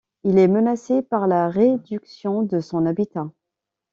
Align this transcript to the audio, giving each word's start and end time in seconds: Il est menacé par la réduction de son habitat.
Il 0.23 0.39
est 0.39 0.47
menacé 0.47 1.03
par 1.03 1.27
la 1.27 1.47
réduction 1.47 2.41
de 2.41 2.59
son 2.59 2.87
habitat. 2.87 3.29